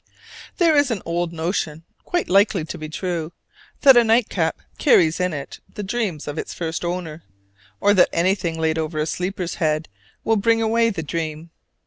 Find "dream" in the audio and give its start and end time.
11.03-11.51